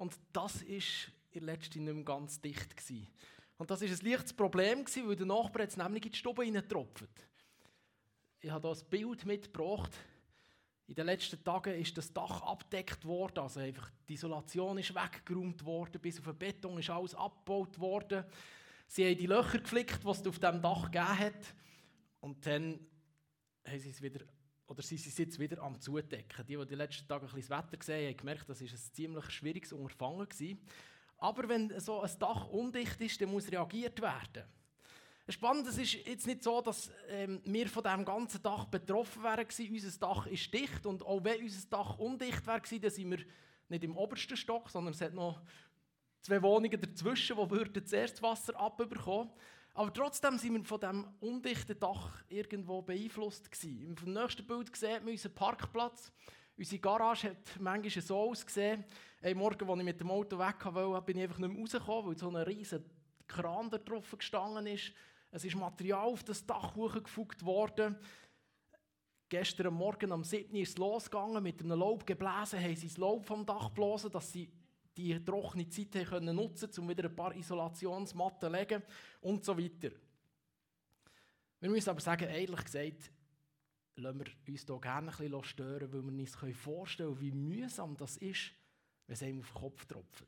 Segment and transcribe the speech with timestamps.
[0.00, 3.06] und das ist in letzten nicht mehr ganz dicht gewesen.
[3.58, 6.42] Und das war ein leichtes Problem, gewesen, weil der Nachbar jetzt nämlich in die Stube
[6.42, 7.10] hineintropft.
[8.40, 9.92] Ich habe hier ein Bild mitgebracht.
[10.86, 15.62] In den letzten Tagen ist das Dach abdeckt worden, also einfach die Isolation ist weggeräumt
[15.66, 18.24] worden, bis auf den Beton ist alles abgebaut worden.
[18.86, 21.54] Sie haben die Löcher geflickt, die es auf dem Dach gegeben hat,
[22.20, 22.80] und dann
[23.66, 24.24] haben sie es wieder
[24.70, 26.46] oder sie sind jetzt wieder am Zudecken.
[26.46, 28.72] Die, die die letzten Tage ein bisschen das Wetter gesehen haben, haben gemerkt, das ist
[28.72, 30.60] ein ziemlich schwieriges Unterfangen gewesen.
[31.18, 34.44] Aber wenn so ein Dach undicht ist, dann muss reagiert werden.
[35.28, 39.46] Spannend, es ist jetzt nicht so, dass ähm, wir von diesem ganzen Dach betroffen wären
[39.46, 43.24] Unser Dach ist dicht und auch wenn unser Dach undicht wäre dann sind wir
[43.68, 45.42] nicht im obersten Stock, sondern es hat noch
[46.22, 49.30] zwei Wohnungen dazwischen, wo würden zuerst Wasser abbekommen.
[49.80, 53.48] Aber trotzdem sind wir von diesem undichten Dach irgendwo beeinflusst.
[53.64, 56.12] Im nächsten Bild sieht man unseren Parkplatz.
[56.58, 58.84] Unsere Garage hat manchmal so ausgesehen.
[59.22, 62.08] Am Morgen, als ich mit dem Auto weg wollte, bin ich einfach nicht mehr rausgekommen,
[62.08, 62.84] weil so ein riesiger
[63.26, 64.92] Kran da drauf gestanden ist.
[65.30, 67.96] Es ist Material auf das Dach hochgefugt worden.
[69.30, 72.98] Gestern Morgen um 7 Uhr ist es losgegangen, mit einem Laub gebläsen, haben sie das
[72.98, 74.52] Laub vom Dach geblasen, dass sie
[74.96, 78.82] die trockene Zeit haben können nutzen um wieder ein paar Isolationsmatten zu legen
[79.20, 79.90] und so weiter.
[81.60, 83.10] Wir müssen aber sagen, ehrlich gesagt,
[83.96, 87.96] lassen wir uns hier gerne ein bisschen stören, weil wir uns vorstellen können, wie mühsam
[87.96, 88.52] das ist,
[89.06, 90.26] wenn es einem auf den Kopf tropft.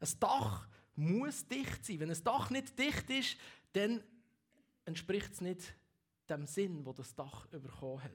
[0.00, 2.00] Ein Dach muss dicht sein.
[2.00, 3.36] Wenn ein Dach nicht dicht ist,
[3.72, 4.02] dann
[4.84, 5.74] entspricht es nicht
[6.28, 8.10] dem Sinn, wo das Dach bekommen hat.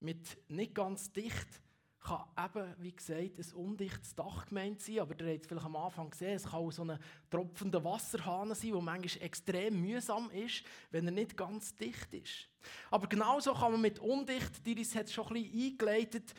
[0.00, 1.62] Mit nicht ganz dicht
[2.00, 5.76] kann eben, wie gesagt, ein undichtes Dach gemeint sein, aber ihr habt es vielleicht am
[5.76, 6.98] Anfang gesehen, es kann auch so ein
[7.30, 12.48] tropfender Wasserhahn sein, der manchmal extrem mühsam ist, wenn er nicht ganz dicht ist.
[12.90, 16.34] Aber genauso kann man mit undicht, Diris hat es schon ein bisschen eingeleitet,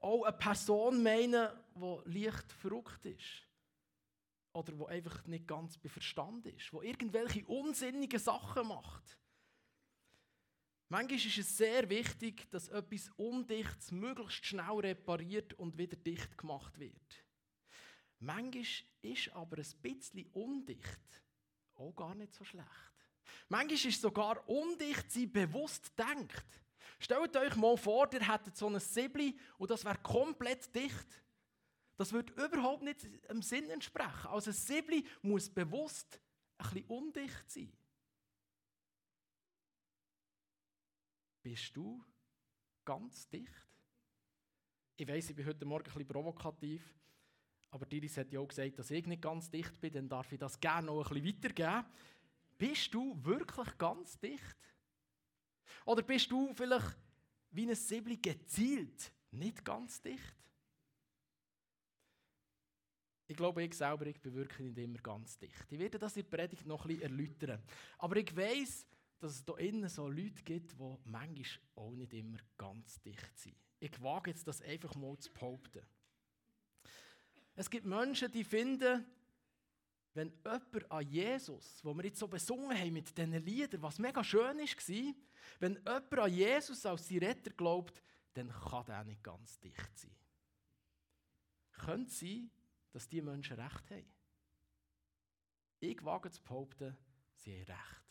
[0.00, 3.46] auch eine Person meinen, die leicht verrückt ist.
[4.52, 9.18] Oder die einfach nicht ganz bei Verstand ist, die irgendwelche unsinnigen Sachen macht.
[10.88, 16.78] Manchmal ist es sehr wichtig, dass etwas Undichtes möglichst schnell repariert und wieder dicht gemacht
[16.78, 17.24] wird.
[18.18, 18.64] Manchmal
[19.02, 21.22] ist aber ein bisschen undicht
[21.76, 22.68] auch gar nicht so schlecht.
[23.48, 26.44] Manchmal ist sogar undicht, sie bewusst denkt.
[26.98, 31.22] Stellt euch mal vor, ihr hättet so ein Siebli und das wäre komplett dicht.
[31.96, 34.28] Das würde überhaupt nicht dem Sinn entsprechen.
[34.28, 36.20] Also ein Siebli muss bewusst
[36.58, 37.72] ein bisschen undicht sein.
[41.44, 42.02] Bist du
[42.86, 43.68] ganz dicht?
[44.96, 46.82] Ich weiß, ich bin heute Morgen ein bisschen provokativ,
[47.70, 50.38] aber Diris hat ja auch gesagt, dass ich nicht ganz dicht bin, dann darf ich
[50.38, 51.84] das gerne noch ein bisschen weitergeben.
[52.56, 54.56] Bist du wirklich ganz dicht?
[55.84, 56.96] Oder bist du vielleicht
[57.50, 60.34] wie ein Siebli gezielt nicht ganz dicht?
[63.26, 65.70] Ich glaube, ich selber ich bin wirklich nicht immer ganz dicht.
[65.70, 67.62] Ich werde das in der Predigt noch ein bisschen erläutern.
[67.98, 68.86] Aber ich weiß,
[69.18, 73.56] dass es hier innen so Leute gibt, die manchmal auch nicht immer ganz dicht sind.
[73.80, 75.82] Ich wage jetzt das einfach mal zu behaupten.
[77.56, 79.04] Es gibt Menschen, die finden,
[80.14, 84.22] wenn jemand an Jesus, wo wir jetzt so besungen haben mit diesen Liedern, was mega
[84.22, 85.14] schön war,
[85.58, 90.14] wenn jemand an Jesus als sein Retter glaubt, dann kann der nicht ganz dicht sein.
[91.72, 92.50] Könnte sein,
[92.92, 94.12] dass diese Menschen Recht haben?
[95.80, 96.96] Ich wage zu behaupten,
[97.34, 98.03] sie haben Recht.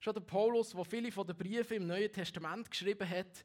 [0.00, 3.44] Schon der Paulus, der viele von den Briefen im Neuen Testament geschrieben hat,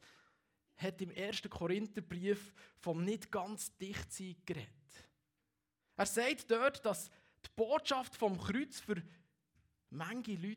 [0.76, 4.08] hat im ersten Korintherbrief vom nicht ganz dicht
[4.46, 4.70] geredet.
[5.96, 7.10] Er sagt dort, dass
[7.44, 9.02] die Botschaft vom Kreuz für
[9.90, 10.56] manche Leute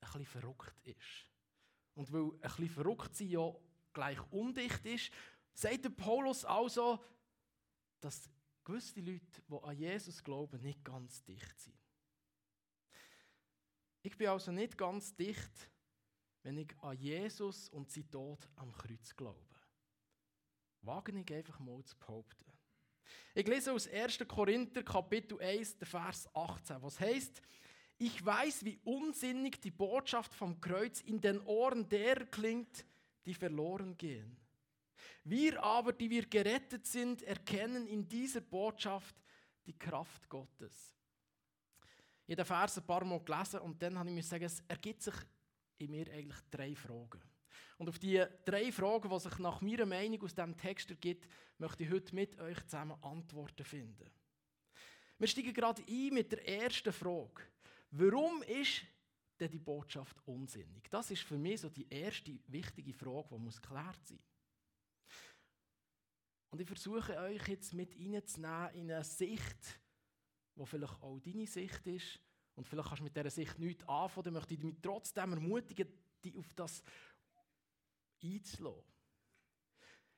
[0.00, 1.26] ein bisschen verrückt ist.
[1.94, 3.52] Und weil ein bisschen verrückt sein ja
[3.92, 5.10] gleich undicht ist,
[5.52, 7.04] sagt der Paulus also,
[8.00, 8.30] dass
[8.64, 11.79] gewisse Leute, die an Jesus glauben, nicht ganz dicht sind.
[14.02, 15.70] Ich bin also nicht ganz dicht,
[16.42, 19.38] wenn ich an Jesus und sein Tod am Kreuz glaube.
[20.82, 22.50] Wage ich einfach mal zu behaupten.
[23.34, 24.20] Ich lese aus 1.
[24.26, 27.42] Korinther Kapitel 1, der Vers 18, was heißt,
[27.98, 32.86] ich weiß, wie unsinnig die Botschaft vom Kreuz in den Ohren der klingt,
[33.26, 34.38] die verloren gehen.
[35.24, 39.14] Wir aber, die wir gerettet sind, erkennen in dieser Botschaft
[39.66, 40.99] die Kraft Gottes
[42.30, 44.62] ich habe den Vers ein paar Mal gelesen und dann habe ich mir sagen, es
[44.68, 45.14] ergibt sich
[45.78, 47.20] in mir eigentlich drei Fragen.
[47.76, 51.28] Und auf die drei Fragen, die sich nach meiner Meinung aus diesem Text ergibt,
[51.58, 54.08] möchte ich heute mit euch zusammen Antworten finden.
[55.18, 57.42] Wir steigen gerade ein mit der ersten Frage.
[57.90, 58.82] Warum ist
[59.40, 60.88] denn die Botschaft unsinnig?
[60.88, 64.20] Das ist für mich so die erste wichtige Frage, die muss geklärt sein
[66.50, 69.80] Und ich versuche euch jetzt mit reinzunehmen in eine Sicht,
[70.60, 72.20] die vielleicht auch deine Sicht ist.
[72.54, 75.88] Und vielleicht kannst du mit dieser Sicht nichts anfangen, dann möchte ich dich trotzdem ermutigen,
[76.22, 76.82] dich auf das
[78.22, 78.84] einzulassen.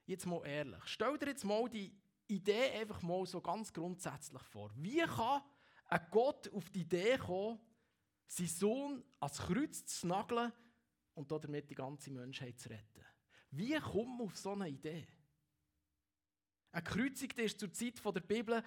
[0.05, 1.97] Jetzt mal ehrlich, stell dir jetzt mal die
[2.27, 4.73] Idee einfach mal so ganz grundsätzlich vor.
[4.77, 5.43] Wie kann
[5.87, 7.61] ein Gott auf die Idee kommen,
[8.27, 10.53] seinen Sohn ans Kreuz zu nageln
[11.15, 13.05] und damit die ganze Menschheit zu retten?
[13.51, 15.07] Wie kommt man auf so eine Idee?
[16.73, 18.63] Ein Kreuzigter war zur Zeit der Bibel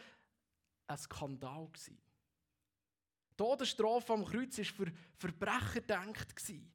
[0.88, 1.70] ein Skandal.
[1.88, 6.66] Die Todesstrafe am Kreuz war für Verbrecher gedacht, die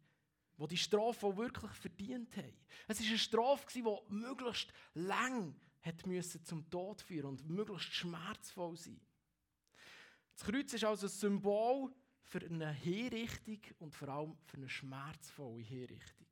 [0.68, 2.54] die Strafe auch wirklich verdient haben.
[2.86, 5.54] Es war eine Strafe, die möglichst lang
[6.44, 9.00] zum Tod führen und möglichst schmerzvoll sein.
[10.36, 15.62] Das Kreuz ist also ein Symbol für eine Hinrichtung und vor allem für eine schmerzvolle
[15.62, 16.26] Hinrichtung.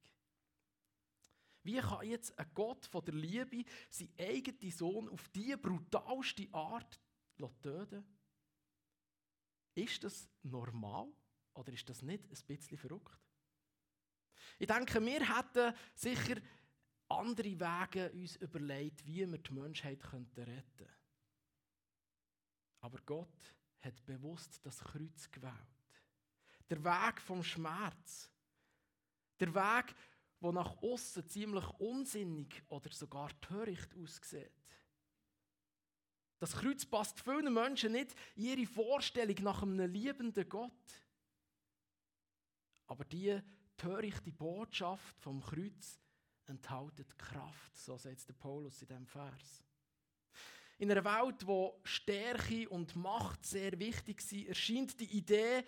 [1.62, 6.98] Wie kann jetzt ein Gott von der Liebe seinen eigenen Sohn auf diese brutalste Art
[7.60, 8.04] töten?
[9.74, 11.08] Ist das normal
[11.54, 13.18] oder ist das nicht ein bisschen verrückt?
[14.58, 16.40] Ich denke, wir hätten sicher
[17.08, 20.88] andere Wege uns überlegt, wie wir die Menschheit retten könnten.
[22.80, 25.54] Aber Gott hat bewusst das Kreuz gewählt.
[26.68, 28.30] Der Weg vom Schmerz.
[29.40, 29.94] Der Weg,
[30.40, 34.52] der nach außen ziemlich unsinnig oder sogar töricht aussieht.
[36.38, 40.72] Das Kreuz passt vielen Menschen nicht in ihre Vorstellung nach einem liebenden Gott.
[42.86, 43.40] Aber die
[43.76, 46.00] törichte Botschaft vom Kreuz
[46.46, 49.62] enthält Kraft, so sagt der Paulus in diesem Vers.
[50.78, 55.64] In einer Welt, wo Stärke und Macht sehr wichtig sind, erscheint die Idee,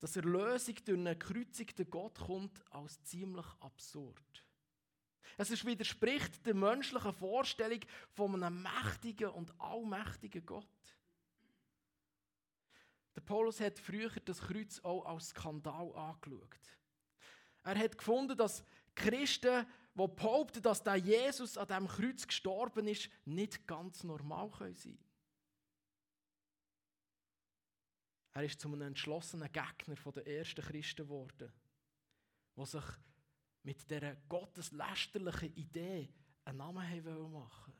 [0.00, 4.44] dass Erlösung durch einen gekreuzigten Gott kommt, als ziemlich absurd.
[5.38, 7.80] Es widerspricht der menschlichen Vorstellung
[8.10, 10.66] von einem mächtigen und allmächtigen Gott.
[13.14, 16.78] Der Paulus hat früher das Kreuz auch als Skandal angeschaut.
[17.64, 18.64] Er hat gefunden, dass
[18.94, 24.74] Christen, die behaupten, dass der Jesus an diesem Kreuz gestorben ist, nicht ganz normal sein
[24.74, 24.98] können.
[28.34, 31.52] Er ist zu einem entschlossenen Gegner der ersten Christen geworden,
[32.56, 32.84] die sich
[33.62, 36.12] mit dieser gotteslästerlichen Idee
[36.44, 37.72] einen Namen haben machen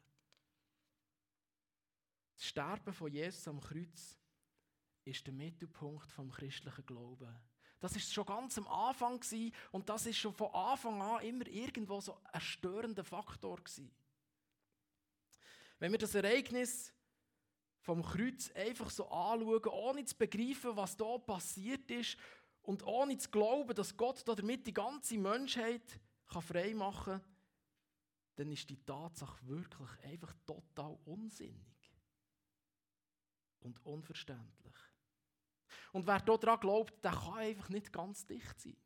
[2.37, 4.19] Das Sterben von Jesus am Kreuz
[5.05, 7.37] ist der Mittelpunkt vom christlichen Glauben.
[7.81, 11.49] Das ist schon ganz am Anfang gewesen, und das ist schon von Anfang an immer
[11.49, 13.93] irgendwo so ein störender Faktor gewesen.
[15.81, 16.95] Wenn wir das Ereignis
[17.81, 22.17] vom Kreuz einfach so anschauen, ohne zu begreifen, was da passiert ist
[22.63, 27.33] und ohne zu glauben, dass Gott damit die ganze Menschheit frei machen kann,
[28.37, 31.93] dann ist die Tatsache wirklich einfach total unsinnig
[33.61, 34.75] und unverständlich.
[35.93, 38.77] Und wer daran glaubt, der kann einfach nicht ganz dicht sein.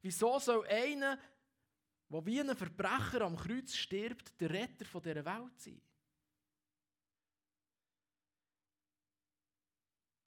[0.00, 1.18] Wieso soll einer,
[2.08, 5.80] der wie ein Verbrecher am Kreuz stirbt, der Retter dieser Welt sein?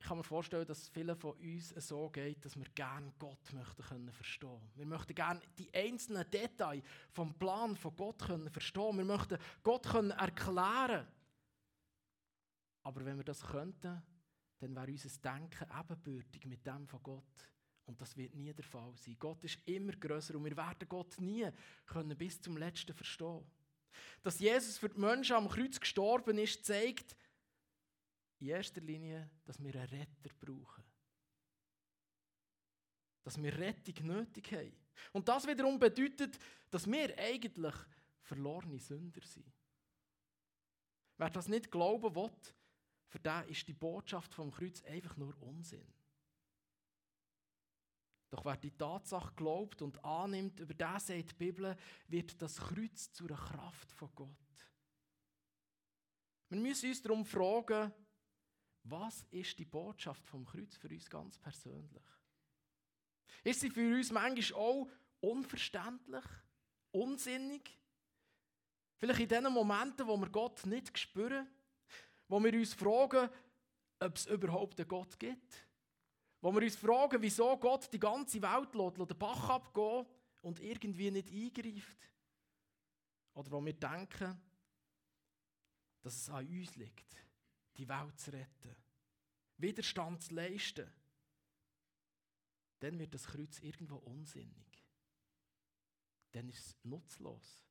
[0.06, 3.82] Ich kann mir vorstellen, dass vielen von uns so geht, dass wir gerne Gott möchten
[3.82, 4.62] können verstehen.
[4.76, 8.98] Wir möchten gerne die einzelnen Details vom Plan von Gott können verstehen.
[8.98, 11.08] Wir möchten Gott können erklären.
[12.84, 14.00] Aber wenn wir das könnten,
[14.60, 17.50] dann wäre unser Denken ebenbürtig mit dem von Gott.
[17.88, 19.16] Und das wird nie der Fall sein.
[19.18, 21.50] Gott ist immer größer und wir werden Gott nie
[21.88, 23.44] können bis zum Letzten verstehen.
[24.22, 27.16] Dass Jesus für die Menschen am Kreuz gestorben ist, zeigt,
[28.40, 30.84] in erster Linie, dass wir einen Retter brauchen.
[33.24, 34.76] Dass wir Rettung nötig haben.
[35.14, 36.38] Und das wiederum bedeutet,
[36.70, 37.76] dass wir eigentlich
[38.22, 39.52] verlorene Sünder sind.
[41.18, 42.32] Wer das nicht glauben will,
[43.08, 45.88] für den ist die Botschaft vom Kreuz einfach nur Unsinn.
[48.30, 51.78] Doch wer die Tatsache glaubt und annimmt, über das sagt die Bibel,
[52.08, 54.30] wird das Kreuz zu einer Kraft von Gott.
[56.50, 57.94] Wir müssen uns darum fragen,
[58.86, 62.04] was ist die Botschaft vom Kreuz für uns ganz persönlich?
[63.44, 64.88] Ist sie für uns manchmal auch
[65.22, 66.24] unverständlich,
[66.92, 67.78] unsinnig?
[68.98, 71.48] Vielleicht in den Momenten, wo wir Gott nicht spüren,
[72.28, 73.30] wo wir uns fragen,
[74.00, 75.68] ob es überhaupt einen Gott gibt.
[76.42, 80.06] Wo wir uns fragen, wieso Gott die ganze Welt lässt, den Bach abgehen
[80.44, 81.98] und irgendwie nicht eingreift.
[83.34, 84.40] Oder wo wir denken,
[86.02, 87.25] dass es an uns liegt
[87.78, 88.76] die Welt zu retten,
[89.58, 90.92] Widerstand zu leisten,
[92.80, 94.86] dann wird das Kreuz irgendwo unsinnig.
[96.32, 97.66] Dann ist es nutzlos.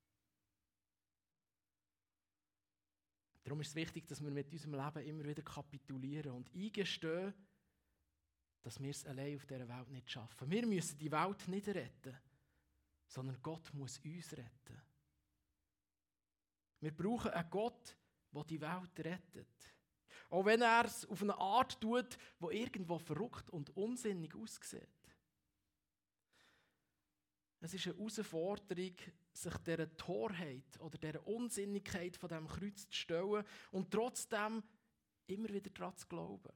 [3.42, 7.34] Darum ist es wichtig, dass wir mit unserem Leben immer wieder kapitulieren und eingestehen,
[8.62, 10.50] dass wir es allein auf dieser Welt nicht schaffen.
[10.50, 12.16] Wir müssen die Welt nicht retten,
[13.06, 14.82] sondern Gott muss uns retten.
[16.80, 17.96] Wir brauchen einen Gott,
[18.32, 19.73] der die Welt rettet.
[20.30, 24.88] Auch wenn er es auf eine Art tut, die irgendwo verrückt und unsinnig aussieht.
[27.60, 28.94] Es ist eine Herausforderung,
[29.32, 34.62] sich dieser Torheit oder dieser Unsinnigkeit von diesem Kreuz zu stellen und trotzdem
[35.26, 36.52] immer wieder daran zu glauben.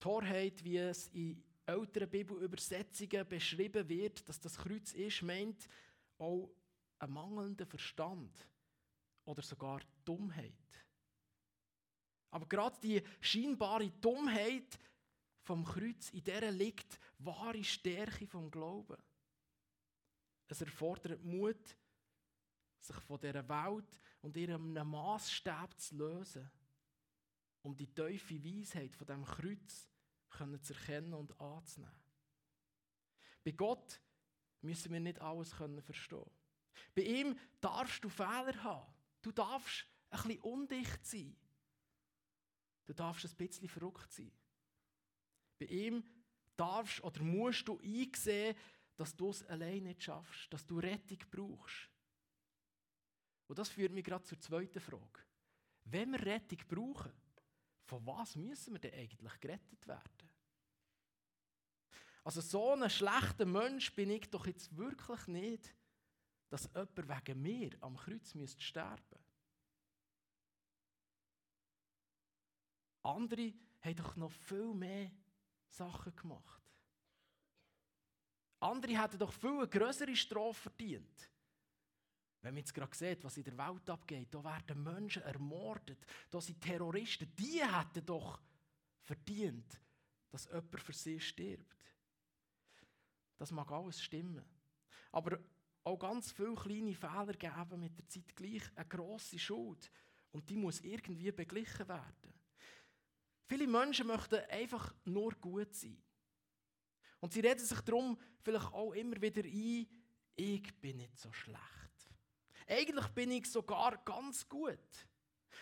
[0.00, 5.66] Torheit, wie es in älteren Bibelübersetzungen beschrieben wird, dass das Kreuz ist, meint
[6.18, 6.50] auch
[6.98, 8.46] einen mangelnden Verstand
[9.24, 10.52] oder sogar Dummheit.
[12.30, 14.78] Aber gerade die scheinbare Dummheit
[15.42, 18.96] vom Kreuz, in der liegt wahre Stärke vom Glauben.
[20.48, 21.76] Es erfordert Mut,
[22.80, 26.50] sich von dieser Welt und ihrem Maßstab zu lösen,
[27.62, 29.88] um die tiefe Weisheit von dem Kreuz
[30.62, 31.94] zu erkennen und anzunehmen.
[33.44, 34.00] Bei Gott
[34.60, 36.30] müssen wir nicht alles können verstehen.
[36.94, 38.92] Bei ihm darfst du Fehler haben.
[39.22, 39.86] Du darfst
[40.22, 41.36] ein bisschen undicht sein.
[42.84, 44.32] Du darfst ein bisschen verrückt sein.
[45.58, 46.04] Bei ihm
[46.56, 48.56] darfst oder musst du einsehen,
[48.96, 51.90] dass du es allein nicht schaffst, dass du Rettung brauchst.
[53.46, 55.20] Und das führt mich gerade zur zweiten Frage.
[55.84, 57.12] Wenn wir Rettung brauchen,
[57.84, 60.30] von was müssen wir denn eigentlich gerettet werden?
[62.22, 65.74] Also so ein schlechter Mensch bin ich doch jetzt wirklich nicht,
[66.48, 69.23] dass jemand wegen mir am Kreuz müsste sterben
[73.04, 75.10] Andere haben doch noch viel mehr
[75.68, 76.62] Sachen gemacht.
[78.60, 81.30] Andere hätten doch viel größere Strafe verdient.
[82.40, 86.40] Wenn man jetzt gerade sieht, was in der Welt abgeht, da werden Menschen ermordet, da
[86.40, 88.40] sind Terroristen, die hätten doch
[89.00, 89.80] verdient,
[90.30, 91.94] dass jemand für sie stirbt.
[93.36, 94.44] Das mag alles stimmen.
[95.12, 95.38] Aber
[95.84, 99.90] auch ganz viele kleine Fehler geben mit der Zeit gleich eine grosse Schuld.
[100.32, 102.34] Und die muss irgendwie beglichen werden.
[103.46, 106.02] Viele Menschen möchten einfach nur gut sein.
[107.20, 109.86] Und sie reden sich darum vielleicht auch immer wieder ein,
[110.36, 111.60] ich bin nicht so schlecht.
[112.66, 115.06] Eigentlich bin ich sogar ganz gut.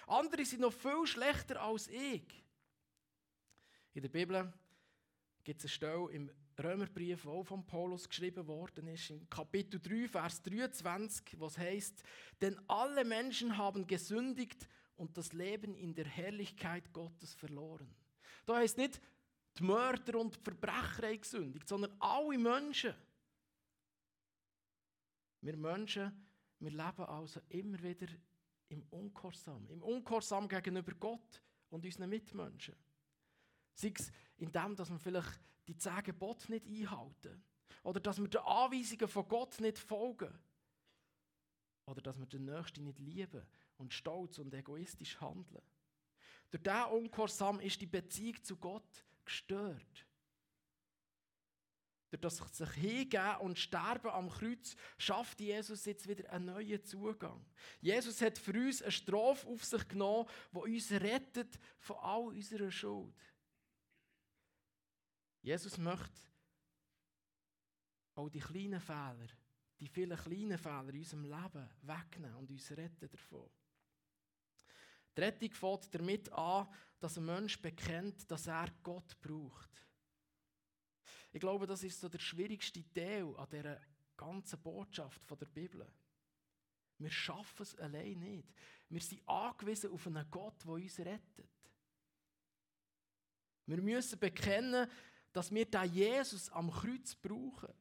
[0.07, 2.45] Andere sind noch viel schlechter als ich.
[3.95, 4.53] In der Bibel
[5.45, 10.09] gibt es eine Stelle im Römerbrief, auch von Paulus geschrieben worden ist, in Kapitel 3,
[10.09, 12.03] Vers 23, was heißt:
[12.41, 14.69] Denn alle Menschen haben gesündigt
[15.03, 17.93] und das Leben in der Herrlichkeit Gottes verloren.
[18.47, 19.01] Da heißt nicht,
[19.59, 22.95] die Mörder und die Verbrecher haben gesündigt, sondern alle Menschen.
[25.41, 26.25] Wir Menschen,
[26.61, 28.07] wir leben also immer wieder
[28.69, 32.77] im Ungehorsam, im Ungehorsam gegenüber Gott und unseren Mitmenschen.
[33.75, 37.43] Sei es in dem, dass wir vielleicht die zehn Gebote nicht einhalten
[37.83, 40.33] oder dass wir den Anweisungen von Gott nicht folgen
[41.87, 43.45] oder dass wir den Nächsten nicht lieben
[43.83, 45.63] und stolz und egoistisch handeln.
[46.51, 50.07] Durch diesen Ungehorsam ist die Beziehung zu Gott gestört.
[52.11, 57.43] Durch das sich hingeben und sterben am Kreuz schafft Jesus jetzt wieder einen neuen Zugang.
[57.81, 62.71] Jesus hat für uns eine Strafe auf sich genommen, die uns rettet von all unserer
[62.71, 63.15] Schuld.
[65.41, 66.21] Jesus möchte
[68.15, 69.29] auch die kleinen Fehler,
[69.81, 73.49] die vielen kleinen Fehler in unserem Leben wegnehmen und uns retten davon.
[75.17, 79.71] Die Rettung fängt damit an, dass ein Mensch bekennt, dass er Gott braucht.
[81.33, 83.81] Ich glaube, das ist so der schwierigste Teil an dieser
[84.17, 85.87] ganzen Botschaft der Bibel.
[86.99, 88.49] Wir schaffen es allein nicht.
[88.89, 91.51] Wir sind angewiesen auf einen Gott, der uns rettet.
[93.67, 94.89] Wir müssen bekennen,
[95.33, 97.73] dass wir da Jesus am Kreuz brauchen.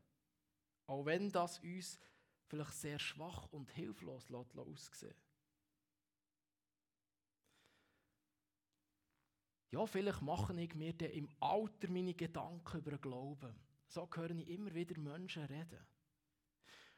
[0.88, 2.00] Auch wenn das uns
[2.47, 5.15] vielleicht sehr schwach und hilflos aussehen
[9.71, 13.55] Ja, vielleicht mache ich mir dann im Alter meine Gedanken über den Glauben.
[13.87, 15.79] So höre ich immer wieder Menschen reden.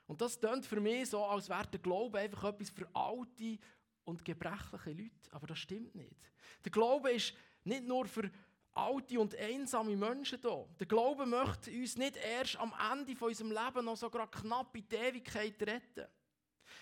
[0.07, 3.59] Und das klingt für mich so, als wäre der Glaube einfach etwas für alte
[4.05, 5.31] und gebrechliche Leute.
[5.31, 6.31] Aber das stimmt nicht.
[6.65, 8.29] Der Glaube ist nicht nur für
[8.73, 10.65] alte und einsame Menschen da.
[10.79, 14.75] Der Glaube möchte uns nicht erst am Ende von unserem Leben noch so gerade knapp
[14.75, 16.07] in die Ewigkeit retten.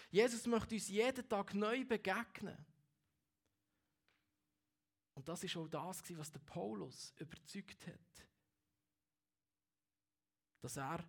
[0.10, 2.57] Jesus möchte uns jeden Tag neu begegnen.
[5.22, 8.28] Und das ist auch das, was der Paulus überzeugt hat.
[10.62, 11.08] Dass er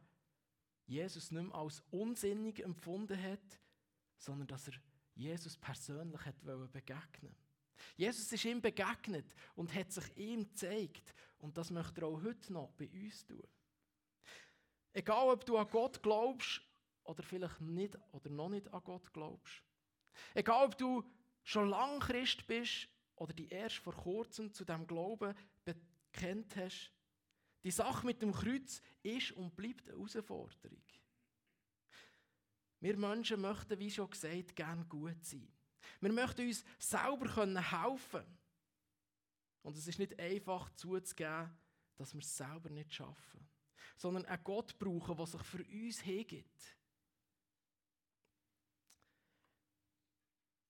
[0.85, 3.59] Jesus nicht mehr als unsinnig empfunden hat,
[4.19, 4.75] sondern dass er
[5.15, 7.35] Jesus persönlich hat begegnen
[7.97, 11.15] Jesus ist ihm begegnet und hat sich ihm gezeigt.
[11.39, 13.49] Und das möchte er auch heute noch bei uns tun.
[14.93, 16.61] Egal, ob du an Gott glaubst
[17.05, 19.63] oder vielleicht nicht oder noch nicht an Gott glaubst.
[20.35, 21.03] Egal, ob du
[21.45, 26.93] schon lange Christ bist oder die erst vor kurzem zu dem Glauben bekennt hast.
[27.65, 30.83] Die Sache mit dem Kreuz ist und bleibt eine Herausforderung.
[32.81, 35.49] Wir Menschen möchten, wie schon gesagt, gern gut sein.
[36.01, 38.39] Wir möchten uns selber helfen können.
[39.63, 41.57] Und es ist nicht einfach zuzugeben,
[41.97, 43.49] dass wir es selber nicht schaffen,
[43.97, 46.77] sondern einen Gott brauchen, der sich für uns hingibt.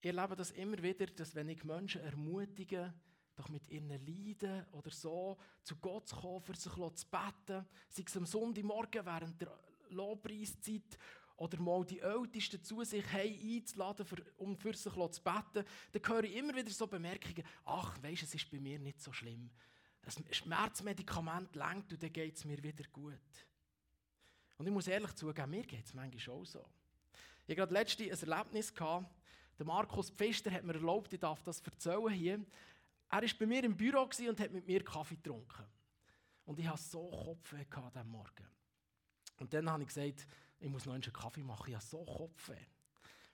[0.04, 2.92] Ich erlebe das immer wieder, dass wenn ich Menschen ermutige,
[3.36, 8.02] doch mit ihren Leiden oder so zu Gott zu kommen, für sich zu beten, sei
[8.04, 9.56] es am Sonntagmorgen während der
[9.90, 10.98] Lobpreiszeit
[11.36, 14.04] oder mal die Ältesten zu sich einzuladen,
[14.38, 18.34] um für sich zu beten, dann höre ich immer wieder so Bemerkungen, ach, weisst, es
[18.34, 19.50] ist bei mir nicht so schlimm.
[20.04, 23.20] Ein Schmerzmedikament lenkt und dann geht es mir wieder gut.
[24.58, 26.66] Und ich muss ehrlich zugeben, mir geht es manchmal auch so.
[27.46, 29.06] Ich hatte gerade letztens ein Erlebnis, gehabt,
[29.62, 32.44] der Markus Pfister hat mir erlaubt, ich darf das erzählen hier.
[33.08, 35.64] Er war bei mir im Büro und hat mit mir Kaffee getrunken.
[36.44, 37.64] Und ich hatte so Kopfweh
[37.94, 38.48] an Morgen.
[39.38, 40.26] Und dann habe ich gesagt,
[40.58, 42.58] ich muss noch einen Kaffee machen, ich habe so Kopfweh.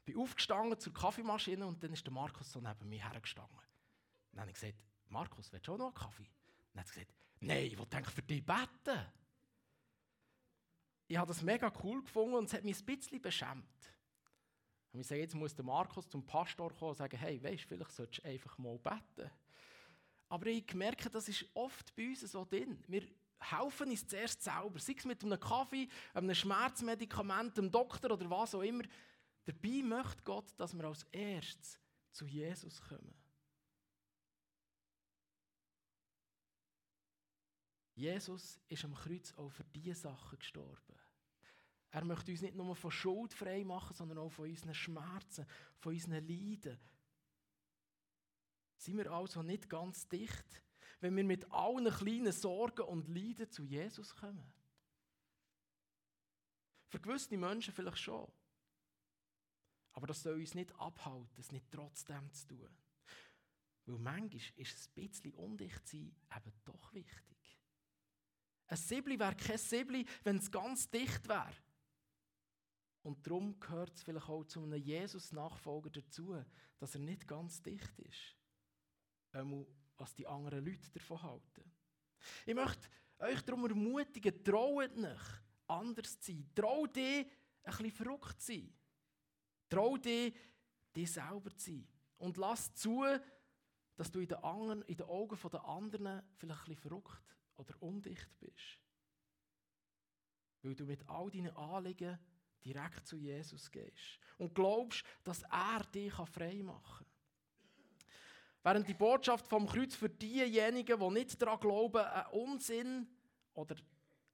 [0.01, 3.59] Ich bin aufgestanden zur Kaffeemaschine und dann ist der Markus so neben mir hergestanden.
[4.33, 6.29] Dann habe ich gesagt, Markus, willst du auch noch einen Kaffee?
[6.73, 9.07] Dann hat er gesagt, nein, ich will für dich beten.
[11.07, 13.98] Ich habe das mega cool gefunden und es hat mich ein bisschen beschämt.
[14.93, 17.69] Und ich sage, jetzt muss der Markus zum Pastor kommen und sagen, hey, weißt du,
[17.69, 19.31] vielleicht solltest du einfach mal beten.
[20.29, 22.83] Aber ich merke, das ist oft bei uns so drin.
[22.87, 23.03] Wir
[23.41, 28.55] helfen uns zuerst selber, sei es mit einem Kaffee, einem Schmerzmedikament, einem Doktor oder was
[28.55, 28.85] auch immer.
[29.45, 31.79] Dabei möchte Gott, dass wir als erstes
[32.11, 33.15] zu Jesus kommen.
[37.95, 40.98] Jesus ist am Kreuz auch für diese Sachen gestorben.
[41.91, 45.47] Er möchte uns nicht nur von Schuld frei machen, sondern auch von unseren Schmerzen,
[45.79, 46.79] von unseren Leiden.
[48.77, 50.63] Sind wir also nicht ganz dicht,
[51.01, 54.53] wenn wir mit allen kleinen Sorgen und Leiden zu Jesus kommen?
[56.89, 58.31] Für gewisse Menschen vielleicht schon.
[59.93, 62.79] Aber das soll uns nicht abhalten, es nicht trotzdem zu tun.
[63.87, 67.59] Weil manchmal ist ein bisschen undicht sein eben doch wichtig.
[68.67, 71.55] Ein Sibli wäre kein Sibli, wenn es ganz dicht wäre.
[73.03, 76.37] Und darum gehört es vielleicht auch zu einem Jesus-Nachfolger dazu,
[76.79, 78.37] dass er nicht ganz dicht ist.
[79.33, 81.73] Ähm, was die anderen Leute davon halten.
[82.47, 86.51] Ich möchte euch darum ermutigen, traut nicht, anders zu sein.
[86.55, 87.33] Trau dich, ein
[87.65, 88.75] bisschen verrückt zu sein.
[89.69, 90.35] Trau dich,
[90.95, 91.89] dich selber zu sein.
[92.19, 93.05] Und lass zu,
[93.97, 97.83] dass du in den, anderen, in den Augen der anderen vielleicht ein bisschen verrückt oder
[97.83, 98.79] undicht bist.
[100.63, 102.19] Weil du mit all deinen Anliegen
[102.65, 107.19] direkt zu Jesus gehst und glaubst, dass er dich frei machen kann.
[108.63, 113.09] Während die Botschaft vom Kreuz für diejenigen, die nicht daran glauben, ein Unsinn
[113.55, 113.77] oder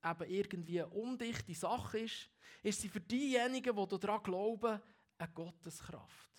[0.02, 2.30] eben irgendwie eine undichte Sache ist,
[2.62, 4.80] ist sie für diejenigen, die daran glauben,
[5.18, 6.32] eine Gotteskraft.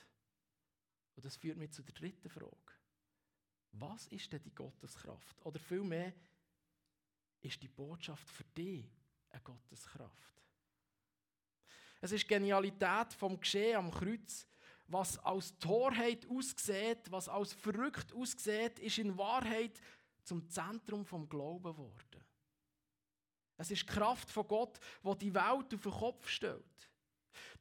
[1.15, 2.73] Und das führt mich zu der dritten Frage.
[3.71, 5.45] Was ist denn die Gotteskraft?
[5.45, 6.13] Oder vielmehr,
[7.41, 8.85] ist die Botschaft für dich
[9.29, 10.41] eine Gotteskraft?
[12.05, 14.45] Es ist Genialität vom Geschehen am Kreuz.
[14.85, 19.81] Was als Torheit aussieht, was als verrückt aussieht, ist in Wahrheit
[20.23, 22.23] zum Zentrum vom Glauben geworden.
[23.57, 26.91] Es ist die Kraft von Gott, die die Welt auf den Kopf stellt.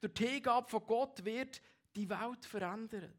[0.02, 1.62] Durch die Hingabe von Gott wird
[1.96, 3.14] die Welt verändert.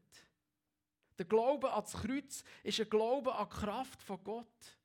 [1.18, 4.78] Der Glaube an das Kreuz ist ein Glaube an die Kraft von Gott.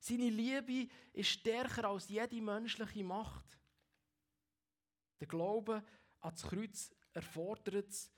[0.00, 3.54] Seine Liebe ist stärker als jede menschliche Macht.
[5.24, 5.82] Der Glaube
[6.20, 8.10] an das Kreuz erfordert,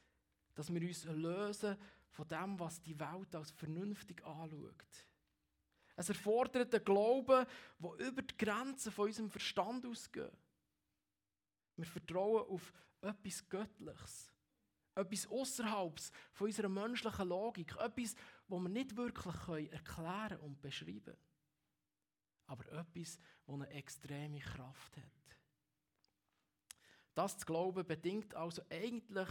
[0.56, 1.76] dass wir uns lösen
[2.08, 5.06] von dem, was die Welt als vernünftig anschaut.
[5.94, 7.46] Es erfordert einen Glauben,
[7.78, 10.32] der über die Grenzen von unserem Verstand ausgeht.
[11.76, 14.32] Wir vertrauen auf etwas Göttliches.
[14.96, 16.00] Etwas außerhalb
[16.32, 17.76] von unserer menschlichen Logik.
[17.76, 18.16] Etwas,
[18.48, 21.18] das wir nicht wirklich erklären und beschreiben können.
[22.46, 23.16] Aber etwas,
[23.46, 25.15] das eine extreme Kraft hat.
[27.16, 29.28] Das zu glauben bedingt also eigentlich,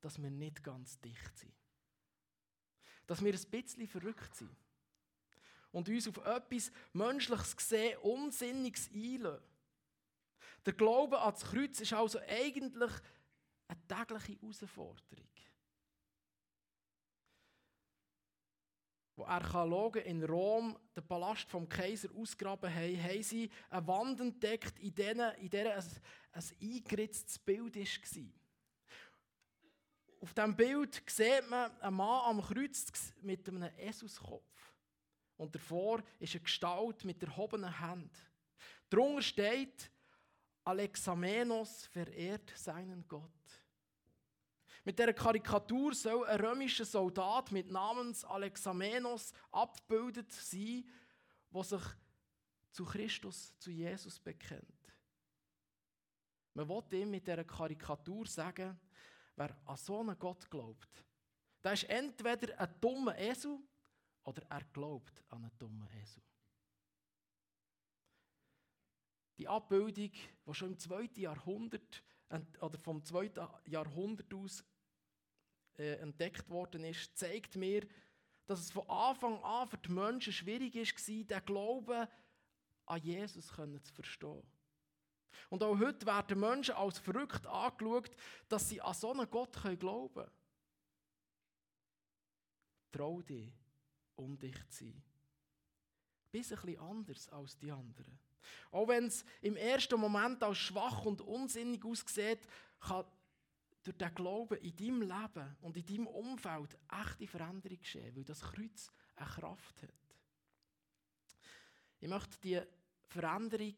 [0.00, 1.52] dass wir nicht ganz dicht sind.
[3.06, 4.56] Dass wir ein bisschen verrückt sind
[5.70, 9.44] und uns auf etwas Menschliches gesehen Unsinniges einlösen.
[10.64, 12.92] Der Glaube an das Kreuz ist also eigentlich
[13.68, 15.28] eine tägliche Herausforderung.
[19.16, 24.78] Wo Archäologen in Rom den Palast vom Kaiser ausgraben haben, haben sie eine Wand entdeckt,
[24.78, 25.84] in der, in der ein,
[26.38, 28.22] ein eingeritztes Bild war.
[30.20, 34.44] Auf diesem Bild sieht man einen Mann am Kreuz mit einem Esuskopf.
[35.36, 38.10] Und davor ist eine Gestalt mit erhobenen Händen.
[38.90, 39.90] Darunter steht,
[40.64, 43.30] Alexamenos verehrt seinen Gott.
[44.84, 50.84] Mit dieser Karikatur soll ein römischer Soldat mit Namens Alexamenos abgebildet sein,
[51.52, 51.82] der sich
[52.72, 54.77] zu Christus, zu Jesus bekennt.
[56.58, 58.76] Man will ihm mit dieser Karikatur sagen,
[59.36, 61.04] wer an so einen Gott glaubt,
[61.62, 63.60] der ist entweder ein dummer Esel
[64.24, 66.20] oder er glaubt an einen dummen Esel.
[69.38, 72.02] Die Abbildung, die schon im zweiten Jahrhundert
[72.60, 74.64] oder vom zweiten Jahrhundert aus
[75.76, 77.86] äh, entdeckt worden ist, zeigt mir,
[78.46, 82.08] dass es von Anfang an für die Menschen schwierig war, den Glauben
[82.86, 84.57] an Jesus zu verstehen.
[85.50, 88.16] Und auch heute werden Menschen als verrückt angeschaut,
[88.48, 90.30] dass sie an so einen Gott glauben können.
[92.92, 93.52] Trau dich,
[94.16, 95.02] undicht zu sein.
[96.30, 98.18] Bist ein bisschen anders als die anderen.
[98.70, 102.46] Auch wenn es im ersten Moment als schwach und unsinnig aussieht,
[102.80, 103.04] kann
[103.82, 108.40] durch den Glauben in deinem Leben und in deinem Umfeld echte Veränderung geschehen, weil das
[108.40, 109.90] Kreuz eine Kraft hat.
[112.00, 112.60] Ich möchte die
[113.06, 113.76] Veränderung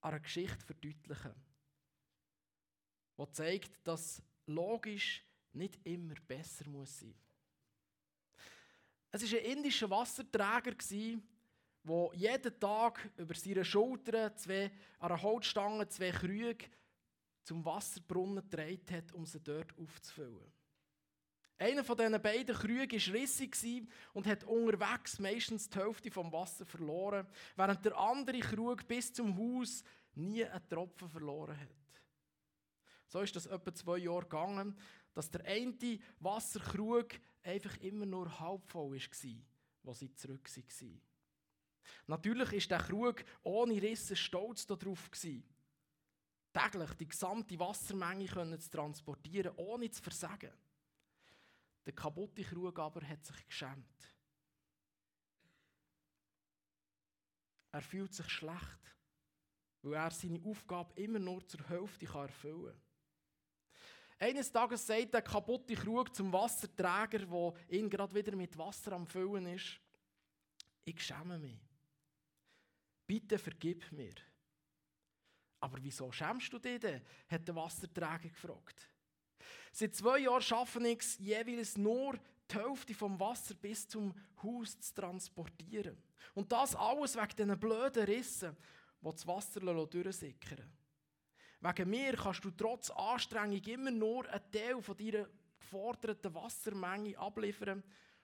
[0.00, 1.34] an einer Geschichte verdeutlichen,
[3.18, 7.14] die zeigt, dass logisch nicht immer besser muss sein.
[9.10, 10.74] Es war ein indischer Wasserträger,
[11.84, 16.66] der jeden Tag über seine Schultern zwei, an einer Holzstange zwei Krüge
[17.42, 20.52] zum Wasserbrunnen getragen hat, um sie dort aufzufüllen.
[21.60, 26.64] Einer von diesen beiden Krügen war rissig und hat unterwegs meistens die Hälfte vom Wasser
[26.64, 29.82] verloren, während der andere Krug bis zum Haus
[30.14, 31.68] nie einen Tropfen verloren hat.
[33.08, 34.78] So ist das etwa zwei Jahre gegangen,
[35.14, 37.08] dass der eine Wasserkrug
[37.42, 39.34] einfach immer nur halb voll war,
[39.82, 41.00] wo sie zurück waren.
[42.06, 49.90] Natürlich ist der Krug ohne Risse stolz darauf täglich die gesamte Wassermenge zu transportieren, ohne
[49.90, 50.52] zu versagen.
[51.86, 54.14] Der kaputte Krug aber hat sich geschämt.
[57.72, 58.96] Er fühlt sich schlecht,
[59.82, 62.82] weil er seine Aufgabe immer nur zur Hälfte erfüllen kann.
[64.20, 69.06] Eines Tages sagt der kaputte Krug zum Wasserträger, der ihn gerade wieder mit Wasser am
[69.06, 69.80] Füllen ist,
[70.84, 71.60] ich schäme mich.
[73.06, 74.14] Bitte vergib mir.
[75.60, 77.02] Aber wieso schämst du dich denn?
[77.28, 78.90] hat der Wasserträger gefragt.
[79.72, 82.14] Seit zwei Jahren schaffen ich es jeweils nur,
[82.50, 85.96] die Hälfte vom Wasser bis zum Haus zu transportieren.
[86.34, 88.56] Und das alles wegen diesen blöden Rissen,
[89.00, 90.70] die das Wasser durchsickern
[91.60, 97.82] Wegen mir kannst du trotz Anstrengung immer nur einen Teil von deiner geforderten Wassermenge abliefern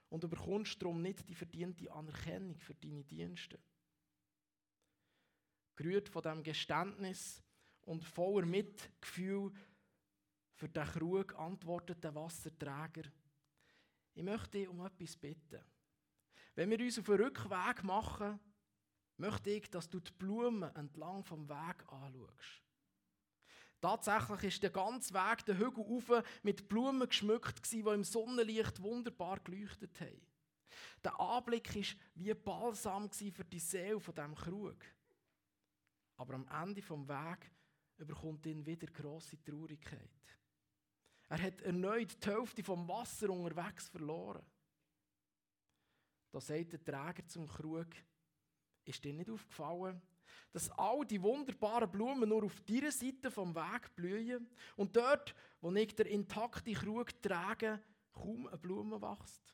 [0.09, 3.59] und bekommst darum nicht die verdiente Anerkennung für deine Dienste.
[5.75, 7.43] Gerührt von diesem Geständnis
[7.81, 9.51] und voller Mitgefühl
[10.55, 13.09] für den Krug antwortet der Wasserträger,
[14.13, 15.61] ich möchte dich um etwas bitten.
[16.55, 18.39] Wenn wir uns auf den Rückweg machen,
[19.17, 22.61] möchte ich, dass du die Blumen entlang vom Weg anschaust.
[23.81, 29.39] Tatsächlich ist der ganze Weg, der Hügel rauf, mit Blumen geschmückt, die im Sonnenlicht wunderbar
[29.41, 30.25] geleuchtet haben.
[31.03, 31.83] Der Anblick war
[32.15, 34.77] wie Balsam für die Seele von diesem Krug.
[36.17, 37.51] Aber am Ende vom Weg
[37.97, 40.09] überkommt ihn wieder große Traurigkeit.
[41.27, 44.45] Er hat erneut die Hälfte vom Wasser unterwegs verloren.
[46.31, 47.87] Da sagt der Träger zum Krug,
[48.83, 50.01] ist dir nicht aufgefallen,
[50.51, 55.71] dass all die wunderbaren Blumen nur auf dieser Seite vom Weg blühen und dort, wo
[55.73, 59.53] ich der intakte Krug trage, kaum eine Blume wächst?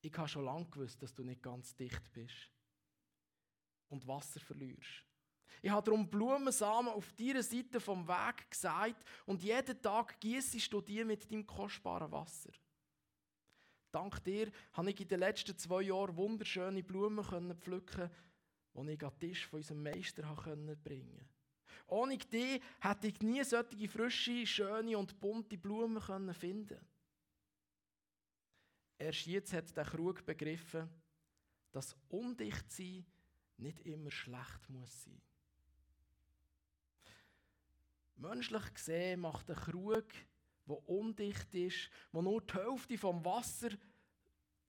[0.00, 2.52] Ich habe schon lange gewusst, dass du nicht ganz dicht bist
[3.88, 5.07] und Wasser verlierst.
[5.62, 10.80] Ich habe darum Blumensamen auf dieser Seite vom Weg gesagt und jeden Tag gießest du
[10.80, 12.52] die mit deinem kostbaren Wasser.
[13.90, 17.24] Dank dir habe ich in den letzten zwei Jahren wunderschöne Blumen
[17.56, 18.10] pflücken,
[18.74, 20.22] die ich an den Tisch von unserem Meister
[20.84, 21.38] bringen konnte.
[21.88, 26.78] Ohne dich hätte ich nie solche frische, schöne und bunte Blumen finden
[28.98, 30.88] Erst jetzt hat der Krug begriffen,
[31.70, 33.06] dass Undichtsein
[33.56, 35.22] nicht immer schlecht muss sein.
[38.18, 40.06] Menschlich gesehen macht ein Krug,
[40.66, 43.70] der undicht ist, wo nur die Hälfte vom Wasser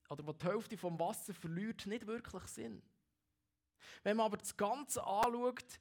[0.10, 2.82] oder wo die Hälfte vom Wasser verliert, nicht wirklich Sinn.
[4.04, 5.80] Wenn man aber das Ganze anschaut,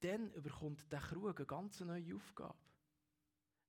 [0.00, 2.58] dann überkommt der Krug eine ganz neue Aufgabe.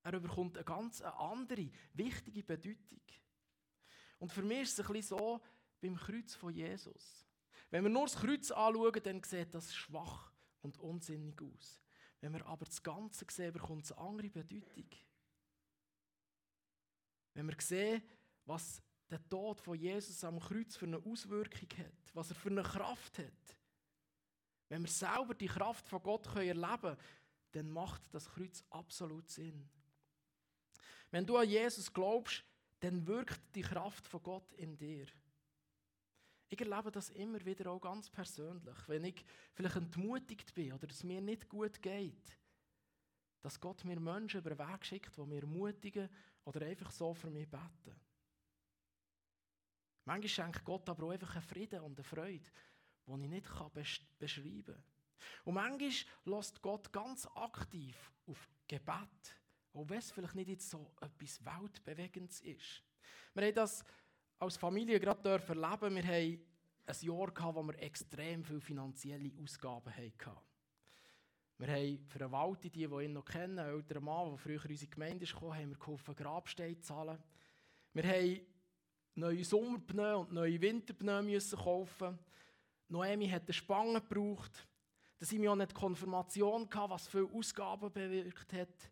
[0.04, 3.01] Er überkommt eine ganz andere, wichtige Bedeutung.
[4.19, 5.41] Und für mich ist es ein bisschen so
[5.82, 7.25] beim Kreuz von Jesus.
[7.69, 11.82] Wenn wir nur das Kreuz anschauen, dann sieht das schwach und unsinnig aus.
[12.21, 14.89] Wenn wir aber das Ganze sehen, bekommt es eine andere Bedeutung.
[17.34, 18.01] Wenn wir sehen,
[18.45, 22.63] was der Tod von Jesus am Kreuz für eine Auswirkung hat, was er für eine
[22.63, 23.57] Kraft hat,
[24.69, 26.97] wenn wir selber die Kraft von Gott erleben können,
[27.51, 29.69] dann macht das Kreuz absolut Sinn.
[31.10, 32.43] Wenn du an Jesus glaubst,
[32.79, 35.07] dann wirkt die Kraft von Gott in dir.
[36.54, 41.02] Ich erlebe das immer wieder auch ganz persönlich, wenn ich vielleicht entmutigt bin oder es
[41.02, 42.38] mir nicht gut geht,
[43.42, 46.10] dass Gott mir Menschen über den Weg schickt, die mir ermutigen
[46.44, 47.98] oder einfach so für mich beten.
[50.04, 52.52] Manchmal schenkt Gott aber auch einfach einen Frieden und eine Freude,
[53.08, 54.84] die ich nicht beschreiben kann.
[55.46, 55.90] Und manchmal
[56.26, 59.40] lässt Gott ganz aktiv auf Gebet,
[59.72, 62.84] auch wenn es vielleicht nicht jetzt so etwas Weltbewegendes ist.
[63.34, 63.86] Wir haben das
[64.41, 65.95] als Familie gerade erleben.
[65.95, 66.39] Wir haben
[66.88, 70.39] ein Jahr gehabt, wo wir extrem viele finanzielle Ausgaben hatten.
[71.60, 74.71] Wir haben für eine Wald, die, ihn noch kennen, einen älteren Mann, der früher in
[74.71, 77.19] unsere Gemeinde kam, haben wir geholfen, Grabsteine zu zahlen.
[77.93, 78.41] Wir haben
[79.13, 82.17] neue Sommerpneu und neue Winterpneu müssen kaufen.
[82.88, 84.67] Noemi hat eine Spange gebraucht.
[85.19, 88.90] Der Simeon hat Konfirmation gehabt, was viele Ausgaben bewirkt hat.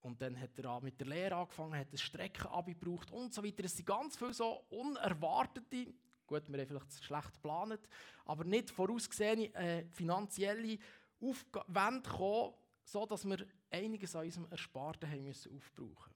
[0.00, 3.64] Und dann hat er mit der Lehre angefangen, hat ein Streckenabi gebraucht und so weiter.
[3.64, 5.92] Es sind ganz viele so unerwartete,
[6.26, 7.80] gut, wir haben vielleicht schlecht geplant,
[8.24, 10.78] aber nicht vorausgesehene äh, finanzielle
[11.20, 16.14] Aufwände gekommen, sodass wir einiges an unserem Ersparten haben müssen aufbrauchen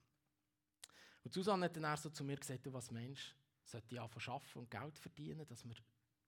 [1.23, 4.59] Und Susanne hat dann so zu mir gesagt, du, was meinst sollte ich anfangen arbeiten
[4.59, 5.75] und Geld verdienen, dass wir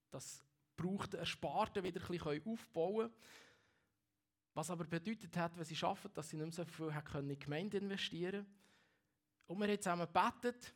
[0.09, 0.43] das
[0.75, 3.13] brauchte Ersparten wieder ein bisschen aufbauen können.
[4.57, 7.37] Was aber bedeutet hat, wenn sie arbeiten, dass sie nicht mehr so viel in die
[7.37, 8.43] Gemeinde investieren
[9.45, 10.73] Und wir haben zusammen gebetet.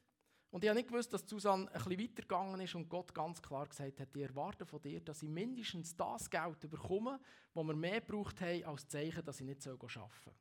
[0.51, 3.67] Und ich habe nicht gewusst, dass Susanne ein bisschen weitergegangen ist und Gott ganz klar
[3.67, 7.19] gesagt hat, ich erwarte von dir, dass ich mindestens das Geld bekomme,
[7.55, 10.35] das wir mehr gebraucht haben, als Zeichen, dass ich nicht arbeiten soll.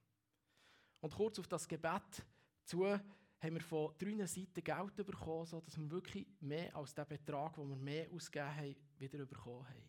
[1.01, 2.27] Und kurz auf das Gebet
[2.65, 7.55] zu haben wir von drei Seiten Geld bekommen, sodass wir wirklich mehr als den Betrag,
[7.55, 9.89] den wir mehr ausgegeben haben, wieder bekommen haben.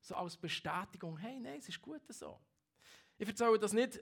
[0.00, 2.38] So als Bestätigung, hey, nein, es ist gut so.
[3.18, 4.00] Ich erzähle das nicht,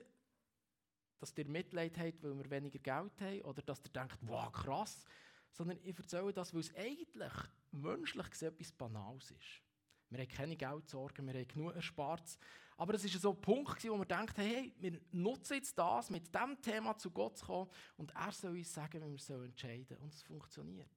[1.19, 5.05] dass ihr Mitleid habt, weil wir weniger Geld haben, oder dass ihr denkt, wow, krass,
[5.51, 7.33] sondern ich erzähle das, weil es eigentlich
[7.71, 9.61] menschlich gesehen etwas Banales ist.
[10.09, 12.37] Wir haben keine Geldsorgen, wir haben genug erspart.
[12.77, 16.33] Aber es war so ein Punkt, wo wir dachten, hey, wir nutzen jetzt das, mit
[16.33, 20.01] diesem Thema zu Gott zu kommen und er soll uns sagen, wie wir entscheiden sollen.
[20.01, 20.89] Und es funktioniert.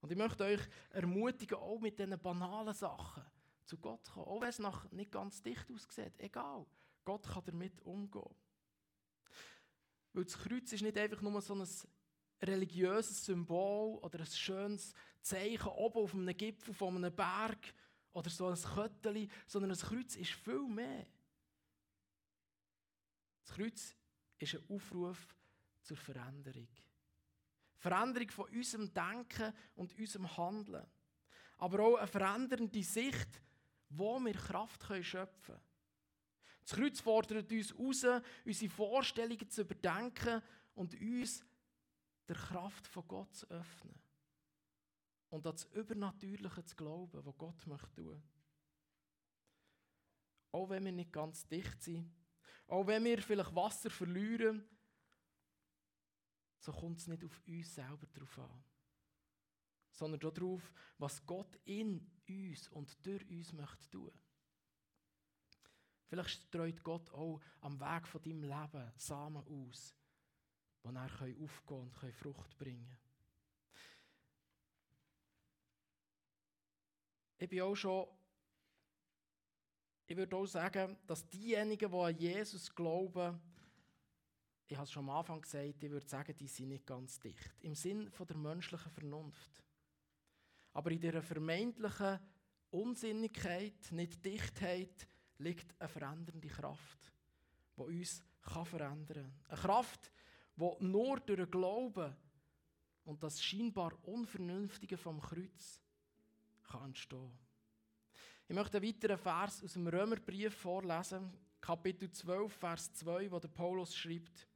[0.00, 3.24] Und ich möchte euch ermutigen, auch mit diesen banalen Sachen
[3.64, 4.26] zu Gott zu kommen.
[4.26, 6.66] Auch wenn es noch nicht ganz dicht aussieht, egal.
[7.06, 8.34] Gott kann damit umgehen.
[10.12, 11.66] Weil das Kreuz ist nicht einfach nur so ein
[12.42, 14.92] religiöses Symbol oder ein schönes
[15.22, 17.72] Zeichen oben auf einem Gipfel von einem Berg
[18.12, 21.06] oder so ein Kötteli, sondern ein Kreuz ist viel mehr.
[23.44, 23.94] Das Kreuz
[24.38, 25.34] ist ein Aufruf
[25.82, 26.68] zur Veränderung.
[27.78, 30.86] Veränderung von unserem Denken und unserem Handeln.
[31.58, 33.40] Aber auch eine verändernde Sicht,
[33.90, 35.75] wo wir Kraft schöpfen können.
[36.66, 40.42] Das Kreuz fordert uns heraus, unsere Vorstellungen zu überdenken
[40.74, 41.44] und uns
[42.26, 43.94] der Kraft von Gott zu öffnen.
[45.28, 48.20] Und an das Übernatürliche zu glauben, was Gott möchte tun.
[50.50, 52.12] Auch wenn wir nicht ganz dicht sind,
[52.66, 54.68] auch wenn wir vielleicht Wasser verlieren,
[56.58, 58.64] so kommt es nicht auf uns selber drauf an,
[59.92, 64.25] sondern darauf, was Gott in uns und durch uns möchte tun.
[66.06, 69.94] Vielleicht streut Gott auch am Weg von deinem Leben Samen aus,
[70.84, 72.98] die er aufgehen und Frucht bringen können.
[77.38, 78.06] Ich bin auch schon,
[80.06, 83.40] ich würde auch sagen, dass diejenigen, die an Jesus glauben,
[84.68, 87.54] ich habe es schon am Anfang gesagt, ich würde sagen, die sind nicht ganz dicht.
[87.60, 89.64] Im Sinn von der menschlichen Vernunft.
[90.72, 92.18] Aber in dieser vermeintlichen
[92.70, 95.06] Unsinnigkeit, nicht Dichtheit,
[95.38, 97.12] liegt eine verändernde Kraft,
[97.76, 99.34] die uns verändern kann.
[99.48, 100.12] Eine Kraft,
[100.56, 102.16] die nur durch den Glauben
[103.04, 105.80] und das scheinbar Unvernünftige vom Kreuz
[106.68, 107.38] kann entstehen
[108.48, 113.48] Ich möchte einen weiteren Vers aus dem Römerbrief vorlesen, Kapitel 12, Vers 2, wo der
[113.48, 114.48] Paulus schreibt: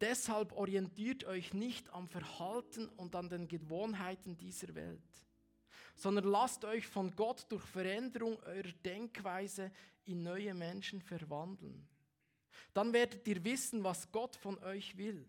[0.00, 5.00] Deshalb orientiert euch nicht am Verhalten und an den Gewohnheiten dieser Welt,
[5.94, 9.70] sondern lasst euch von Gott durch Veränderung eurer Denkweise
[10.04, 11.86] in neue Menschen verwandeln.
[12.74, 15.28] Dann werdet ihr wissen, was Gott von euch will.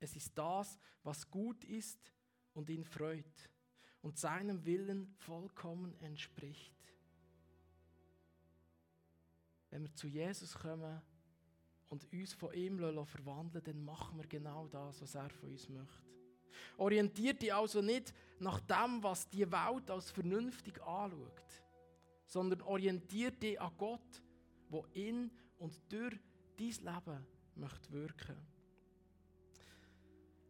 [0.00, 2.12] Es ist das, was gut ist
[2.54, 3.50] und ihn freut
[4.02, 6.74] und seinem Willen vollkommen entspricht.
[9.70, 11.02] Wenn wir zu Jesus kommen
[11.88, 13.04] und uns von ihm verwandeln
[13.60, 16.07] dann machen wir genau das, was er von uns möchte.
[16.76, 21.42] Orientiert dich also nicht nach dem, was die Welt als vernünftig anschaut,
[22.26, 24.22] sondern orientiert dich an Gott,
[24.68, 26.18] wo in und durch
[26.56, 28.36] dein Leben möchte wirken.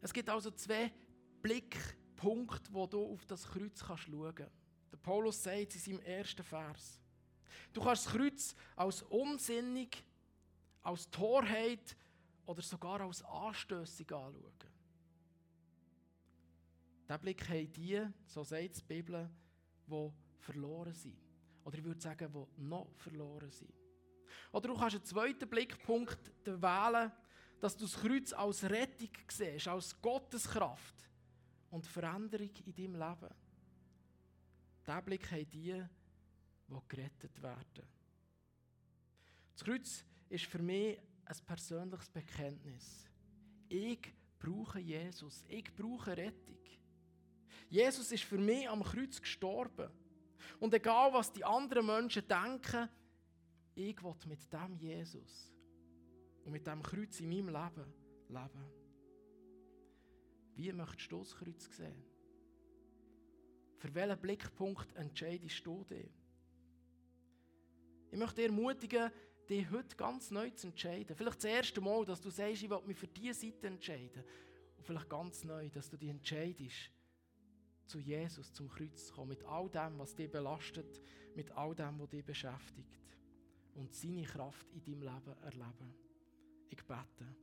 [0.01, 0.91] Es gibt also zwei
[1.41, 4.53] Blickpunkte, wo du auf das Kreuz kannst schauen kannst.
[4.91, 6.99] Der Paulus sagt in seinem ersten Vers.
[7.73, 10.03] Du kannst das Kreuz als unsinnig,
[10.81, 11.95] als Torheit
[12.45, 14.68] oder sogar als anstößig anschauen.
[17.09, 19.27] Diesen Blick haben die, so sagt die Bibel,
[19.87, 21.17] die verloren sind.
[21.63, 23.73] Oder ich würde sagen, die noch verloren sind.
[24.51, 27.11] Oder du kannst einen zweiten Blickpunkt wählen,
[27.59, 31.09] dass du das Kreuz als Rettung siehst, als Gotteskraft
[31.71, 33.35] und Veränderung in deinem Leben.
[34.85, 35.83] Diesen Blick haben die,
[36.67, 37.87] die gerettet werden.
[39.53, 43.09] Das Kreuz ist für mich ein persönliches Bekenntnis.
[43.67, 45.43] Ich brauche Jesus.
[45.47, 46.57] Ich brauche Rettung.
[47.69, 49.89] Jesus ist für mich am Kreuz gestorben.
[50.59, 52.89] Und egal, was die anderen Menschen denken,
[53.75, 55.53] ich will mit dem Jesus
[56.43, 57.93] und mit dem Kreuz in meinem Leben
[58.27, 58.65] leben.
[60.55, 62.03] Wie möchtest du das Kreuz sehen?
[63.77, 66.11] Für welchen Blickpunkt entscheidest du dich?
[68.11, 69.11] Ich möchte dir ermutigen,
[69.49, 71.15] dich heute ganz neu zu entscheiden.
[71.15, 74.23] Vielleicht das erste Mal, dass du sagst, ich will mich für diese Seite entscheiden.
[74.77, 76.91] Und vielleicht ganz neu, dass du dich entscheidest,
[77.89, 81.01] zu Jesus, zum Kreuz zu kommen, mit all dem, was dich belastet,
[81.35, 83.17] mit all dem, was dich beschäftigt.
[83.73, 85.93] Und seine Kraft in deinem Leben erleben.
[86.69, 87.35] Ich bete.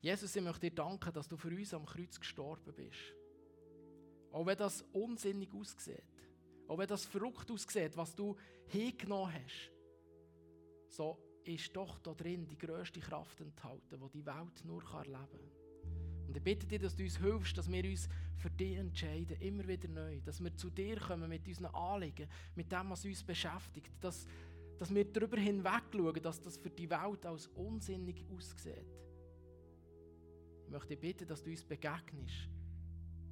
[0.00, 3.14] Jesus, ich möchte dir danken, dass du für uns am Kreuz gestorben bist.
[4.32, 6.02] Auch wenn das unsinnig aussieht.
[6.68, 9.70] Auch wenn das verrückt aussieht, was du hingenommen hast.
[10.88, 15.63] So ist doch da drin die grösste Kraft enthalten, die die Welt nur erleben kann.
[16.34, 19.68] Und ich bitte dich, dass du uns hilfst, dass wir uns für dich entscheiden, immer
[19.68, 20.20] wieder neu.
[20.24, 23.92] Dass wir zu dir kommen mit unseren Anliegen, mit dem, was uns beschäftigt.
[24.00, 24.26] Dass,
[24.76, 28.84] dass wir darüber hinweg schauen, dass das für die Welt als unsinnig aussieht.
[30.64, 32.48] Ich möchte dich bitten, dass du uns begegnest,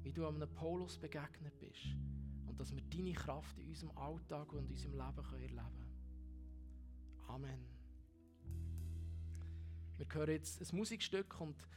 [0.03, 1.97] wie du einem Paulus begegnet bist.
[2.47, 5.93] Und dass wir deine Kraft in unserem Alltag und in unserem Leben erleben können.
[7.27, 7.65] Amen.
[9.97, 11.67] Wir hören jetzt ein Musikstück und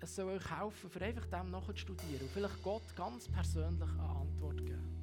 [0.00, 4.58] es soll euch helfen, für einfach dem nachzustudieren und vielleicht Gott ganz persönlich eine Antwort
[4.64, 4.95] geben.